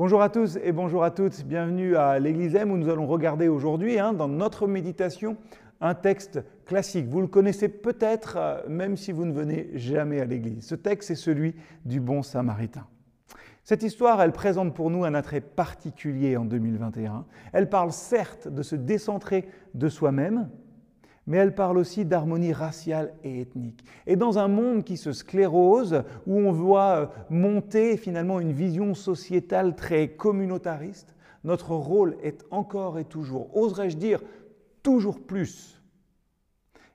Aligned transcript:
Bonjour 0.00 0.22
à 0.22 0.30
tous 0.30 0.58
et 0.64 0.72
bonjour 0.72 1.04
à 1.04 1.10
toutes, 1.10 1.44
bienvenue 1.44 1.94
à 1.94 2.18
l'Église 2.18 2.54
M 2.54 2.70
où 2.70 2.78
nous 2.78 2.88
allons 2.88 3.06
regarder 3.06 3.48
aujourd'hui 3.48 3.98
hein, 3.98 4.14
dans 4.14 4.28
notre 4.28 4.66
méditation 4.66 5.36
un 5.82 5.94
texte 5.94 6.42
classique. 6.64 7.06
Vous 7.06 7.20
le 7.20 7.26
connaissez 7.26 7.68
peut-être 7.68 8.38
euh, 8.38 8.62
même 8.66 8.96
si 8.96 9.12
vous 9.12 9.26
ne 9.26 9.32
venez 9.34 9.68
jamais 9.74 10.18
à 10.18 10.24
l'Église. 10.24 10.66
Ce 10.66 10.74
texte 10.74 11.10
est 11.10 11.16
celui 11.16 11.54
du 11.84 12.00
bon 12.00 12.22
samaritain. 12.22 12.86
Cette 13.62 13.82
histoire, 13.82 14.22
elle 14.22 14.32
présente 14.32 14.74
pour 14.74 14.88
nous 14.88 15.04
un 15.04 15.12
attrait 15.12 15.42
particulier 15.42 16.34
en 16.38 16.46
2021. 16.46 17.26
Elle 17.52 17.68
parle 17.68 17.92
certes 17.92 18.48
de 18.48 18.62
se 18.62 18.76
décentrer 18.76 19.50
de 19.74 19.90
soi-même, 19.90 20.48
mais 21.26 21.38
elle 21.38 21.54
parle 21.54 21.78
aussi 21.78 22.04
d'harmonie 22.04 22.52
raciale 22.52 23.14
et 23.22 23.40
ethnique. 23.40 23.84
Et 24.06 24.16
dans 24.16 24.38
un 24.38 24.48
monde 24.48 24.84
qui 24.84 24.96
se 24.96 25.12
sclérose, 25.12 26.02
où 26.26 26.38
on 26.38 26.52
voit 26.52 26.96
euh, 26.96 27.06
monter 27.28 27.96
finalement 27.96 28.40
une 28.40 28.52
vision 28.52 28.94
sociétale 28.94 29.76
très 29.76 30.08
communautariste, 30.08 31.14
notre 31.44 31.74
rôle 31.74 32.16
est 32.22 32.44
encore 32.50 32.98
et 32.98 33.04
toujours, 33.04 33.56
oserais-je 33.56 33.96
dire, 33.96 34.22
toujours 34.82 35.20
plus, 35.20 35.80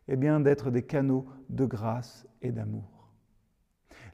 eh 0.08 0.16
bien 0.16 0.40
d'être 0.40 0.70
des 0.70 0.84
canaux 0.84 1.26
de 1.50 1.66
grâce 1.66 2.28
et 2.42 2.52
d'amour. 2.52 2.95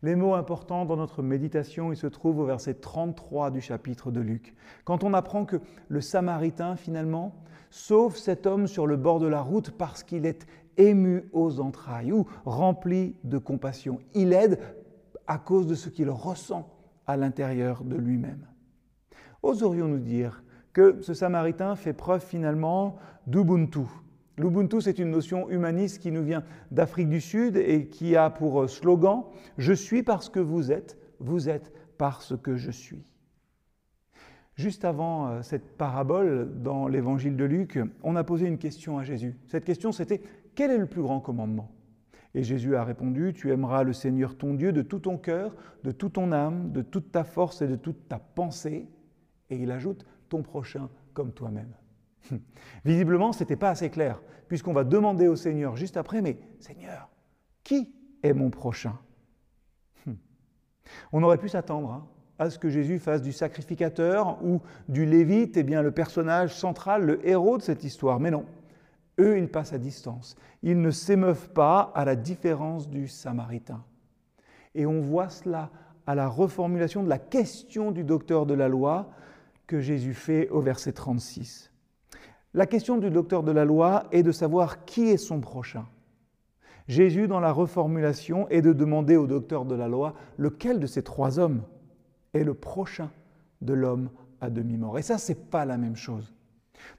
Les 0.03 0.15
mots 0.15 0.33
importants 0.33 0.85
dans 0.85 0.95
notre 0.95 1.21
méditation, 1.21 1.91
ils 1.91 1.97
se 1.97 2.07
trouvent 2.07 2.39
au 2.39 2.45
verset 2.45 2.73
33 2.73 3.51
du 3.51 3.61
chapitre 3.61 4.11
de 4.11 4.19
Luc, 4.19 4.55
quand 4.83 5.03
on 5.03 5.13
apprend 5.13 5.45
que 5.45 5.57
le 5.89 6.01
Samaritain, 6.01 6.75
finalement, 6.75 7.35
sauve 7.69 8.17
cet 8.17 8.47
homme 8.47 8.65
sur 8.65 8.87
le 8.87 8.97
bord 8.97 9.19
de 9.19 9.27
la 9.27 9.41
route 9.41 9.71
parce 9.71 10.03
qu'il 10.03 10.25
est 10.25 10.47
ému 10.77 11.29
aux 11.33 11.59
entrailles 11.59 12.11
ou 12.11 12.25
rempli 12.45 13.15
de 13.23 13.37
compassion. 13.37 13.99
Il 14.15 14.33
aide 14.33 14.59
à 15.27 15.37
cause 15.37 15.67
de 15.67 15.75
ce 15.75 15.89
qu'il 15.89 16.09
ressent 16.09 16.67
à 17.05 17.15
l'intérieur 17.15 17.83
de 17.83 17.95
lui-même. 17.95 18.47
Oserions-nous 19.43 19.99
dire 19.99 20.43
que 20.73 21.01
ce 21.01 21.13
Samaritain 21.13 21.75
fait 21.75 21.93
preuve 21.93 22.23
finalement 22.25 22.95
d'Ubuntu, 23.27 23.81
L'Ubuntu, 24.37 24.81
c'est 24.81 24.99
une 24.99 25.11
notion 25.11 25.49
humaniste 25.49 25.99
qui 25.99 26.11
nous 26.11 26.23
vient 26.23 26.43
d'Afrique 26.71 27.09
du 27.09 27.21
Sud 27.21 27.57
et 27.57 27.87
qui 27.87 28.15
a 28.15 28.29
pour 28.29 28.69
slogan 28.69 29.23
Je 29.57 29.73
suis 29.73 30.03
parce 30.03 30.29
que 30.29 30.39
vous 30.39 30.71
êtes, 30.71 30.97
vous 31.19 31.49
êtes 31.49 31.73
parce 31.97 32.35
que 32.41 32.55
je 32.55 32.71
suis. 32.71 33.03
Juste 34.55 34.85
avant 34.85 35.27
euh, 35.27 35.41
cette 35.41 35.77
parabole 35.77 36.61
dans 36.61 36.87
l'évangile 36.87 37.35
de 37.35 37.45
Luc, 37.45 37.79
on 38.03 38.15
a 38.15 38.23
posé 38.23 38.47
une 38.47 38.57
question 38.57 38.97
à 38.97 39.03
Jésus. 39.03 39.37
Cette 39.47 39.65
question, 39.65 39.91
c'était 39.91 40.21
Quel 40.55 40.71
est 40.71 40.77
le 40.77 40.85
plus 40.85 41.01
grand 41.01 41.19
commandement? 41.19 41.71
Et 42.33 42.43
Jésus 42.43 42.75
a 42.75 42.83
répondu 42.83 43.33
Tu 43.33 43.51
aimeras 43.51 43.83
le 43.83 43.93
Seigneur 43.93 44.37
ton 44.37 44.53
Dieu 44.53 44.71
de 44.71 44.81
tout 44.81 44.99
ton 44.99 45.17
cœur, 45.17 45.55
de 45.83 45.91
toute 45.91 46.13
ton 46.13 46.31
âme, 46.31 46.71
de 46.71 46.81
toute 46.81 47.11
ta 47.11 47.23
force 47.23 47.61
et 47.61 47.67
de 47.67 47.75
toute 47.75 48.07
ta 48.07 48.19
pensée. 48.19 48.87
Et 49.49 49.57
il 49.57 49.71
ajoute 49.71 50.05
Ton 50.29 50.43
prochain 50.43 50.89
comme 51.13 51.31
toi-même. 51.31 51.73
Visiblement, 52.85 53.31
ce 53.31 53.39
n'était 53.41 53.55
pas 53.55 53.69
assez 53.69 53.89
clair, 53.89 54.21
puisqu'on 54.47 54.73
va 54.73 54.83
demander 54.83 55.27
au 55.27 55.35
Seigneur 55.35 55.75
juste 55.75 55.97
après, 55.97 56.21
mais 56.21 56.37
Seigneur, 56.59 57.09
qui 57.63 57.93
est 58.23 58.33
mon 58.33 58.49
prochain? 58.49 58.97
On 61.11 61.23
aurait 61.23 61.37
pu 61.37 61.49
s'attendre 61.49 61.91
hein, 61.91 62.07
à 62.39 62.49
ce 62.49 62.59
que 62.59 62.69
Jésus 62.69 62.99
fasse 62.99 63.21
du 63.21 63.31
sacrificateur 63.31 64.43
ou 64.43 64.61
du 64.89 65.05
lévite, 65.05 65.57
eh 65.57 65.63
bien 65.63 65.81
le 65.81 65.91
personnage 65.91 66.55
central, 66.55 67.05
le 67.05 67.27
héros 67.27 67.57
de 67.57 67.63
cette 67.63 67.83
histoire, 67.83 68.19
mais 68.19 68.31
non. 68.31 68.45
Eux, 69.19 69.37
ils 69.37 69.49
passent 69.49 69.73
à 69.73 69.77
distance. 69.77 70.35
Ils 70.63 70.81
ne 70.81 70.89
s'émeuvent 70.89 71.49
pas 71.49 71.91
à 71.93 72.05
la 72.05 72.15
différence 72.15 72.89
du 72.89 73.07
Samaritain. 73.07 73.83
Et 74.73 74.85
on 74.85 75.01
voit 75.01 75.29
cela 75.29 75.69
à 76.07 76.15
la 76.15 76.27
reformulation 76.27 77.03
de 77.03 77.09
la 77.09 77.19
question 77.19 77.91
du 77.91 78.03
docteur 78.03 78.45
de 78.45 78.53
la 78.53 78.67
loi 78.67 79.11
que 79.67 79.79
Jésus 79.79 80.13
fait 80.13 80.49
au 80.49 80.61
verset 80.61 80.93
36. 80.93 81.70
La 82.53 82.65
question 82.65 82.97
du 82.97 83.09
docteur 83.09 83.43
de 83.43 83.51
la 83.51 83.63
loi 83.63 84.07
est 84.11 84.23
de 84.23 84.31
savoir 84.31 84.83
qui 84.83 85.09
est 85.09 85.17
son 85.17 85.39
prochain. 85.39 85.85
Jésus, 86.87 87.29
dans 87.29 87.39
la 87.39 87.53
reformulation, 87.53 88.49
est 88.49 88.61
de 88.61 88.73
demander 88.73 89.15
au 89.15 89.25
docteur 89.25 89.63
de 89.63 89.75
la 89.75 89.87
loi 89.87 90.15
lequel 90.37 90.79
de 90.79 90.87
ces 90.87 91.03
trois 91.03 91.39
hommes 91.39 91.63
est 92.33 92.43
le 92.43 92.53
prochain 92.53 93.09
de 93.61 93.73
l'homme 93.73 94.09
à 94.41 94.49
demi-mort. 94.49 94.99
Et 94.99 95.01
ça, 95.01 95.17
ce 95.17 95.31
n'est 95.31 95.39
pas 95.39 95.63
la 95.63 95.77
même 95.77 95.95
chose. 95.95 96.33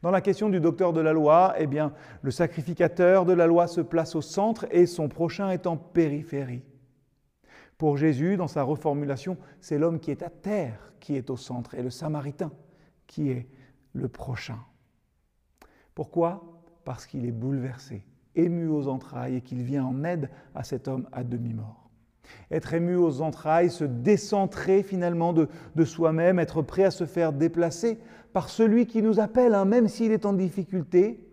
Dans 0.00 0.10
la 0.10 0.22
question 0.22 0.48
du 0.48 0.60
docteur 0.60 0.94
de 0.94 1.00
la 1.00 1.12
loi, 1.12 1.54
eh 1.58 1.66
bien, 1.66 1.92
le 2.22 2.30
sacrificateur 2.30 3.26
de 3.26 3.32
la 3.34 3.46
loi 3.46 3.66
se 3.66 3.80
place 3.82 4.14
au 4.14 4.22
centre 4.22 4.66
et 4.70 4.86
son 4.86 5.08
prochain 5.08 5.50
est 5.50 5.66
en 5.66 5.76
périphérie. 5.76 6.62
Pour 7.76 7.98
Jésus, 7.98 8.36
dans 8.36 8.48
sa 8.48 8.62
reformulation, 8.62 9.36
c'est 9.60 9.78
l'homme 9.78 10.00
qui 10.00 10.12
est 10.12 10.22
à 10.22 10.30
terre 10.30 10.92
qui 11.00 11.16
est 11.16 11.30
au 11.30 11.36
centre 11.36 11.74
et 11.74 11.82
le 11.82 11.90
samaritain 11.90 12.52
qui 13.06 13.30
est 13.30 13.48
le 13.92 14.08
prochain. 14.08 14.58
Pourquoi? 15.94 16.62
Parce 16.84 17.06
qu'il 17.06 17.26
est 17.26 17.32
bouleversé, 17.32 18.04
ému 18.34 18.68
aux 18.68 18.88
entrailles 18.88 19.36
et 19.36 19.40
qu'il 19.40 19.62
vient 19.62 19.84
en 19.84 20.04
aide 20.04 20.30
à 20.54 20.64
cet 20.64 20.88
homme 20.88 21.08
à 21.12 21.24
demi-mort. 21.24 21.90
Être 22.50 22.74
ému 22.74 22.96
aux 22.96 23.20
entrailles, 23.20 23.70
se 23.70 23.84
décentrer 23.84 24.82
finalement 24.82 25.32
de, 25.32 25.48
soi-même, 25.84 26.38
être 26.38 26.62
prêt 26.62 26.84
à 26.84 26.90
se 26.90 27.04
faire 27.04 27.32
déplacer 27.32 27.98
par 28.32 28.48
celui 28.48 28.86
qui 28.86 29.02
nous 29.02 29.20
appelle, 29.20 29.54
hein, 29.54 29.64
même 29.64 29.88
s'il 29.88 30.12
est 30.12 30.24
en 30.24 30.32
difficulté, 30.32 31.28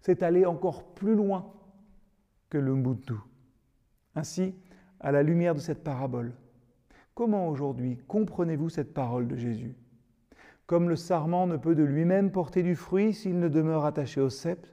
c'est 0.00 0.22
aller 0.22 0.46
encore 0.46 0.94
plus 0.94 1.14
loin 1.14 1.52
que 2.48 2.58
le. 2.58 2.74
Ainsi, 4.14 4.54
à 5.00 5.12
la 5.12 5.22
lumière 5.22 5.54
de 5.54 5.60
cette 5.60 5.82
parabole, 5.82 6.32
comment 7.14 7.48
aujourd'hui 7.48 7.98
comprenez-vous 8.08 8.68
cette 8.68 8.94
parole 8.94 9.26
de 9.26 9.36
Jésus? 9.36 9.76
Comme 10.70 10.88
le 10.88 10.94
sarment 10.94 11.48
ne 11.48 11.56
peut 11.56 11.74
de 11.74 11.82
lui-même 11.82 12.30
porter 12.30 12.62
du 12.62 12.76
fruit 12.76 13.12
s'il 13.12 13.40
ne 13.40 13.48
demeure 13.48 13.84
attaché 13.84 14.20
au 14.20 14.30
cep, 14.30 14.68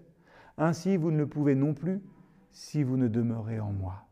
ainsi 0.60 0.96
vous 0.96 1.10
ne 1.10 1.18
le 1.18 1.26
pouvez 1.26 1.56
non 1.56 1.74
plus 1.74 2.04
si 2.52 2.84
vous 2.84 2.98
ne 2.98 3.08
demeurez 3.08 3.60
en 3.60 3.72
moi. 3.72 4.07